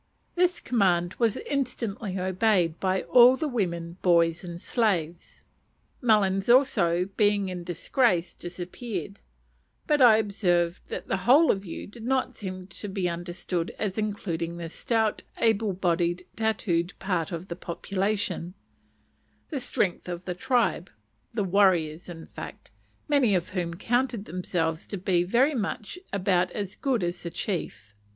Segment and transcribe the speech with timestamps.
[0.33, 5.43] This command was instantly obeyed by all the women, boys, and slaves.
[6.01, 9.19] Melons also, being in disgrace, disappeared;
[9.85, 13.99] but I observed that "the whole of you" did not seem to be understood as
[13.99, 18.55] including the stout, able bodied, tattooed part of the population,
[19.51, 20.89] the strength of the tribe
[21.31, 22.71] the warriors, in fact,
[23.07, 27.93] many of whom counted themselves to be very much about as good as the chief.